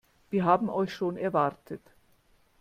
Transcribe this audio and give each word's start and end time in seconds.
Wir 0.31 0.45
haben 0.45 0.71
euch 0.71 0.91
schon 0.95 1.15
erwartet. 1.15 1.83